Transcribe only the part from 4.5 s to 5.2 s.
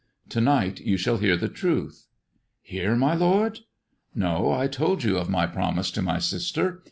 I told you